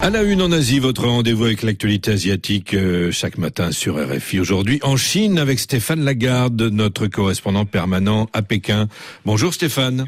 [0.00, 4.38] À la une en Asie, votre rendez-vous avec l'actualité asiatique euh, chaque matin sur RFI.
[4.38, 8.86] Aujourd'hui en Chine avec Stéphane Lagarde, notre correspondant permanent à Pékin.
[9.24, 10.06] Bonjour Stéphane.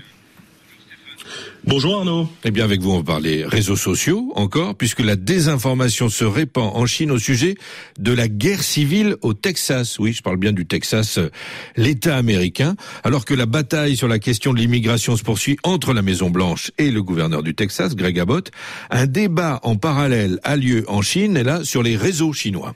[1.64, 2.26] Bonjour Arnaud.
[2.44, 6.72] Eh bien avec vous on va parler réseaux sociaux encore puisque la désinformation se répand
[6.74, 7.54] en Chine au sujet
[7.98, 9.98] de la guerre civile au Texas.
[9.98, 11.28] Oui, je parle bien du Texas, euh,
[11.76, 16.00] l'État américain, alors que la bataille sur la question de l'immigration se poursuit entre la
[16.00, 18.50] Maison Blanche et le gouverneur du Texas, Greg Abbott.
[18.90, 22.74] Un débat en parallèle a lieu en Chine et là sur les réseaux chinois.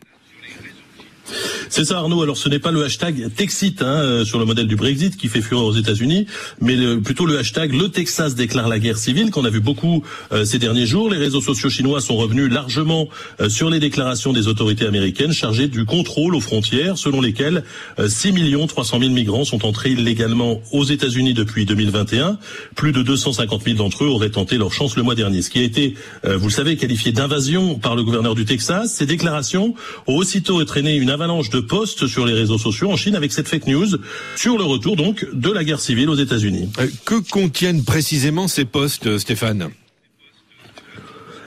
[1.77, 2.23] C'est ça Arnaud.
[2.23, 5.27] Alors ce n'est pas le hashtag Texit hein, euh, sur le modèle du Brexit qui
[5.27, 6.29] fait fureur aux États-Unis,
[6.61, 10.45] mais plutôt le hashtag Le Texas déclare la guerre civile qu'on a vu beaucoup euh,
[10.45, 11.11] ces derniers jours.
[11.11, 13.09] Les réseaux sociaux chinois sont revenus largement
[13.41, 17.65] euh, sur les déclarations des autorités américaines chargées du contrôle aux frontières, selon lesquelles
[18.07, 22.39] 6 millions 300 000 migrants sont entrés illégalement aux États-Unis depuis 2021.
[22.77, 25.43] Plus de 250 000 d'entre eux auraient tenté leur chance le mois dernier.
[25.43, 28.95] Ce qui a été, vous le savez, qualifié d'invasion par le gouverneur du Texas.
[28.95, 29.75] Ces déclarations
[30.07, 33.49] ont aussitôt entraîné une avalanche de posts sur les réseaux sociaux en Chine avec cette
[33.49, 33.89] fake news
[34.37, 36.69] sur le retour donc de la guerre civile aux États-Unis.
[36.79, 39.71] Euh, que contiennent précisément ces posts, Stéphane?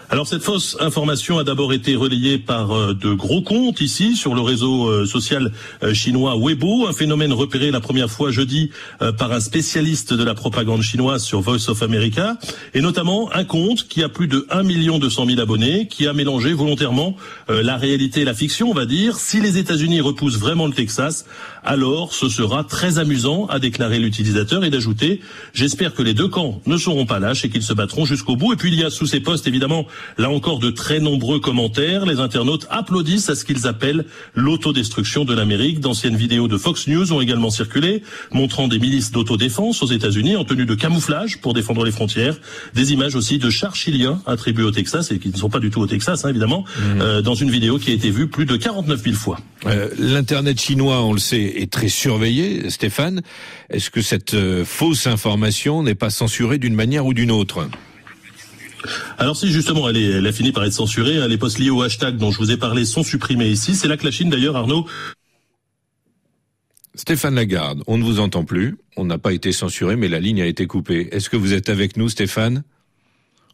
[0.09, 4.35] Alors cette fausse information a d'abord été relayée par euh, de gros comptes ici sur
[4.35, 5.51] le réseau euh, social
[5.83, 8.71] euh, chinois Weibo, un phénomène repéré la première fois jeudi
[9.17, 12.37] par un spécialiste de la propagande chinoise sur Voice of America,
[12.73, 16.13] et notamment un compte qui a plus de 1 million 200 000 abonnés, qui a
[16.13, 17.15] mélangé volontairement
[17.49, 19.17] la réalité et la fiction, on va dire.
[19.17, 21.25] Si les États-Unis repoussent vraiment le Texas,
[21.63, 25.21] alors ce sera très amusant, a déclaré l'utilisateur, et d'ajouter,
[25.53, 28.53] j'espère que les deux camps ne seront pas lâches et qu'ils se battront jusqu'au bout.
[28.53, 29.85] Et puis il y a sous ces postes évidemment
[30.17, 32.05] Là encore, de très nombreux commentaires.
[32.05, 35.79] Les internautes applaudissent à ce qu'ils appellent l'autodestruction de l'Amérique.
[35.79, 40.45] D'anciennes vidéos de Fox News ont également circulé, montrant des milices d'autodéfense aux États-Unis en
[40.45, 42.37] tenue de camouflage pour défendre les frontières.
[42.73, 45.69] Des images aussi de chars chiliens attribués au Texas et qui ne sont pas du
[45.69, 47.01] tout au Texas, hein, évidemment, mmh.
[47.01, 49.39] euh, dans une vidéo qui a été vue plus de 49 000 fois.
[49.65, 52.69] Euh, L'internet chinois, on le sait, est très surveillé.
[52.69, 53.21] Stéphane,
[53.69, 57.67] est-ce que cette euh, fausse information n'est pas censurée d'une manière ou d'une autre?
[59.17, 62.17] Alors si justement elle, a fini par être censurée, hein, les posts liés au hashtag
[62.17, 63.75] dont je vous ai parlé sont supprimés ici.
[63.75, 64.85] C'est là que la Chine d'ailleurs, Arnaud,
[66.95, 68.77] Stéphane Lagarde, on ne vous entend plus.
[68.97, 71.09] On n'a pas été censuré, mais la ligne a été coupée.
[71.11, 72.63] Est-ce que vous êtes avec nous, Stéphane?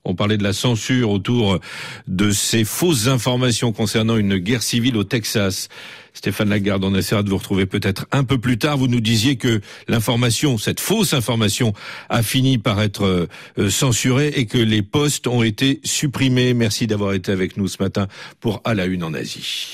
[0.05, 1.59] On parlait de la censure autour
[2.07, 5.69] de ces fausses informations concernant une guerre civile au Texas.
[6.13, 8.77] Stéphane Lagarde, on essaiera de vous retrouver peut-être un peu plus tard.
[8.77, 11.73] Vous nous disiez que l'information, cette fausse information,
[12.09, 13.27] a fini par être
[13.57, 16.53] euh, censurée et que les postes ont été supprimés.
[16.53, 18.07] Merci d'avoir été avec nous ce matin
[18.39, 19.69] pour À la Une en Asie.